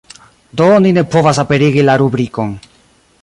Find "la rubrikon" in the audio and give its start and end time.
1.91-2.57